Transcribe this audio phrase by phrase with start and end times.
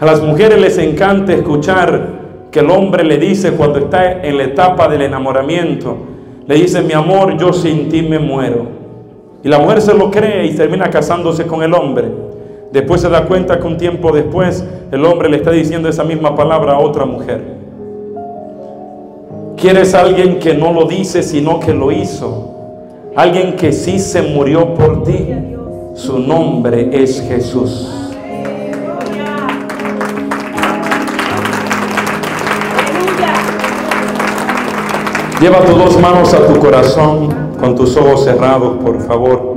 [0.00, 4.44] A las mujeres les encanta escuchar que el hombre le dice cuando está en la
[4.44, 5.94] etapa del enamoramiento,
[6.46, 8.64] le dice, mi amor, yo sin ti me muero.
[9.44, 12.08] Y la mujer se lo cree y termina casándose con el hombre.
[12.72, 16.34] Después se da cuenta que un tiempo después el hombre le está diciendo esa misma
[16.34, 17.42] palabra a otra mujer.
[19.58, 22.54] ¿Quieres alguien que no lo dice, sino que lo hizo?
[23.14, 25.28] Alguien que sí se murió por ti.
[25.92, 27.99] Su nombre es Jesús.
[35.40, 39.56] Lleva tus dos manos a tu corazón con tus ojos cerrados, por favor.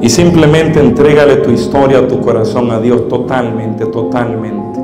[0.00, 4.80] Y simplemente entrégale tu historia, tu corazón a Dios totalmente, totalmente.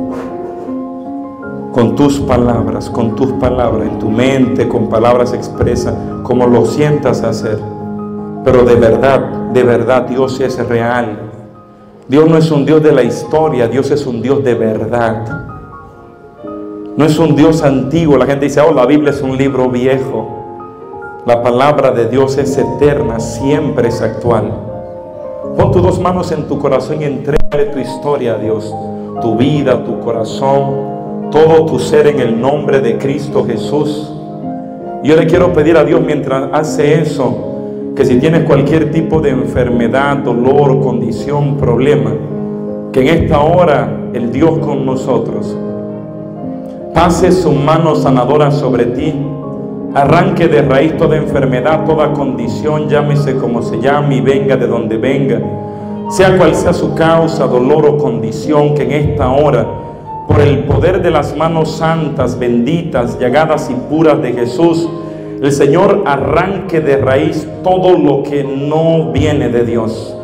[1.72, 7.24] Con tus palabras, con tus palabras, en tu mente, con palabras expresas, como lo sientas
[7.24, 7.58] hacer.
[8.44, 9.20] Pero de verdad,
[9.52, 11.33] de verdad, Dios es real.
[12.06, 15.24] Dios no es un Dios de la historia, Dios es un Dios de verdad.
[16.96, 18.18] No es un Dios antiguo.
[18.18, 20.28] La gente dice, oh, la Biblia es un libro viejo.
[21.24, 24.52] La palabra de Dios es eterna, siempre es actual.
[25.56, 28.72] Pon tus dos manos en tu corazón y entregue tu historia a Dios.
[29.22, 34.12] Tu vida, tu corazón, todo tu ser en el nombre de Cristo Jesús.
[35.02, 37.53] Yo le quiero pedir a Dios mientras hace eso,
[37.96, 42.10] que si tienes cualquier tipo de enfermedad, dolor, condición, problema,
[42.92, 45.56] que en esta hora el Dios con nosotros
[46.92, 49.14] pase su mano sanadora sobre ti,
[49.94, 54.96] arranque de raíz toda enfermedad, toda condición, llámese como se llame y venga de donde
[54.96, 55.40] venga,
[56.10, 59.66] sea cual sea su causa, dolor o condición, que en esta hora,
[60.26, 64.88] por el poder de las manos santas, benditas, llagadas y puras de Jesús,
[65.42, 70.16] el Señor arranque de raíz todo lo que no viene de Dios.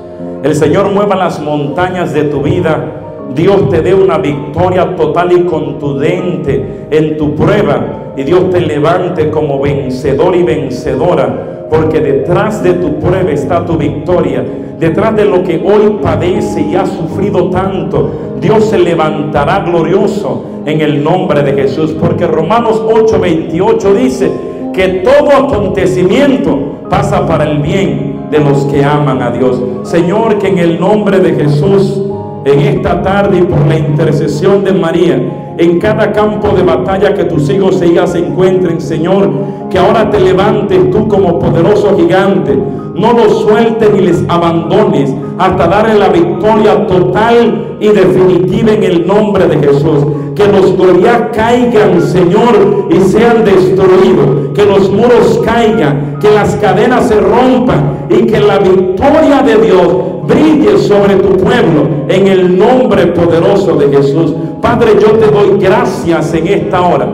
[0.42, 3.00] El Señor mueva las montañas de tu vida.
[3.34, 8.12] Dios te dé una victoria total y contundente en tu prueba.
[8.16, 11.66] Y Dios te levante como vencedor y vencedora.
[11.68, 14.44] Porque detrás de tu prueba está tu victoria.
[14.78, 18.10] Detrás de lo que hoy padece y ha sufrido tanto,
[18.40, 21.92] Dios se levantará glorioso en el nombre de Jesús.
[22.00, 24.30] Porque Romanos 8:28 dice,
[24.72, 26.58] que todo acontecimiento
[26.88, 29.60] pasa para el bien de los que aman a Dios.
[29.82, 32.00] Señor, que en el nombre de Jesús,
[32.44, 37.24] en esta tarde y por la intercesión de María, en cada campo de batalla que
[37.24, 39.30] tus hijos e hijas se encuentren, Señor,
[39.68, 42.58] que ahora te levantes tú como poderoso gigante,
[43.00, 49.06] no los sueltes ni les abandones hasta darle la victoria total y definitiva en el
[49.06, 50.04] nombre de Jesús.
[50.36, 54.50] Que los glorias caigan, Señor, y sean destruidos.
[54.54, 59.88] Que los muros caigan, que las cadenas se rompan y que la victoria de Dios
[60.28, 64.34] brille sobre tu pueblo en el nombre poderoso de Jesús.
[64.60, 67.08] Padre, yo te doy gracias en esta hora.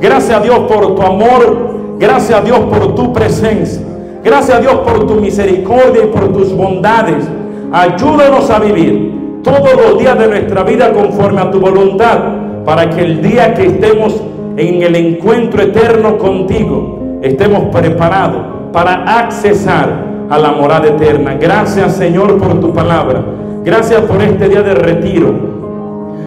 [0.00, 1.96] Gracias a Dios por tu amor.
[1.98, 3.89] Gracias a Dios por tu presencia.
[4.22, 7.26] Gracias a Dios por tu misericordia y por tus bondades.
[7.72, 12.18] Ayúdanos a vivir todos los días de nuestra vida conforme a tu voluntad,
[12.64, 14.22] para que el día que estemos
[14.56, 18.42] en el encuentro eterno contigo, estemos preparados
[18.72, 21.36] para accesar a la morada eterna.
[21.40, 23.24] Gracias Señor por tu palabra.
[23.64, 25.34] Gracias por este día de retiro.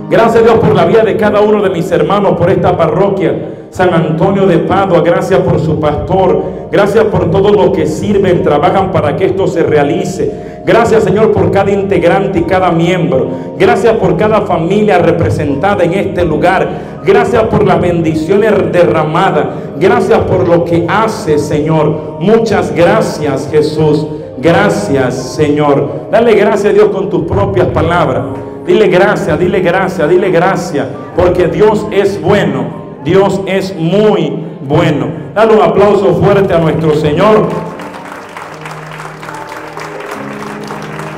[0.09, 3.91] Gracias Dios por la vida de cada uno de mis hermanos, por esta parroquia San
[3.91, 5.01] Antonio de Padua.
[5.01, 6.43] Gracias por su pastor.
[6.71, 10.61] Gracias por todo lo que sirven, trabajan para que esto se realice.
[10.63, 13.27] Gracias Señor por cada integrante y cada miembro.
[13.57, 16.67] Gracias por cada familia representada en este lugar.
[17.03, 19.47] Gracias por las bendiciones derramadas.
[19.79, 22.17] Gracias por lo que hace Señor.
[22.19, 24.05] Muchas gracias Jesús.
[24.37, 26.09] Gracias Señor.
[26.11, 28.23] Dale gracias a Dios con tus propias palabras.
[28.67, 30.85] Dile gracias, dile gracias, dile gracias.
[31.15, 32.82] Porque Dios es bueno.
[33.03, 35.07] Dios es muy bueno.
[35.35, 37.47] Dale un aplauso fuerte a nuestro Señor.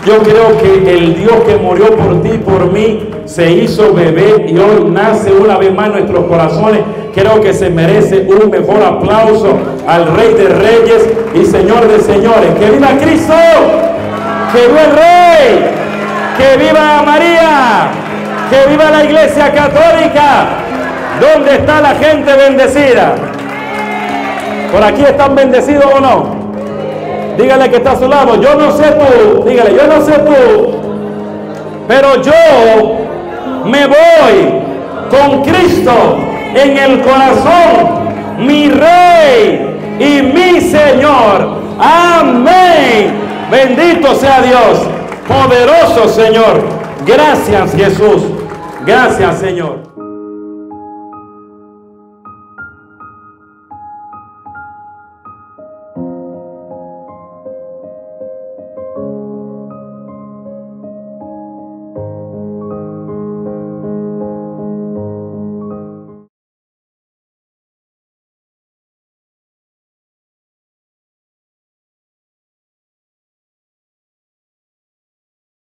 [0.05, 4.57] Yo creo que el Dios que murió por ti, por mí, se hizo bebé y
[4.57, 6.81] hoy nace una vez más en nuestros corazones.
[7.13, 9.57] Creo que se merece un mejor aplauso
[9.87, 12.53] al Rey de Reyes y Señor de Señores.
[12.59, 13.33] ¡Que viva Cristo!
[14.53, 15.71] ¡Que viva el Rey!
[16.37, 17.91] ¡Que viva María!
[18.49, 20.64] ¡Que viva la Iglesia Católica!
[21.19, 23.15] ¿Dónde está la gente bendecida?
[24.71, 26.35] ¿Por aquí están bendecidos o no?
[27.37, 28.41] Dígale que está a su lado.
[28.41, 29.43] Yo no sé tú.
[29.47, 30.81] Dígale, yo no sé tú.
[31.87, 32.33] Pero yo
[33.65, 34.61] me voy
[35.09, 36.17] con Cristo
[36.53, 38.05] en el corazón.
[38.39, 41.61] Mi Rey y mi Señor.
[41.79, 43.13] Amén.
[43.49, 44.79] Bendito sea Dios.
[45.27, 46.63] Poderoso Señor.
[47.05, 48.23] Gracias Jesús.
[48.85, 49.94] Gracias Señor.